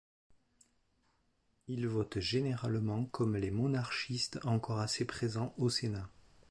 [1.67, 6.09] Il vote généralement comme les monarchistes encore assez présents au Sénat.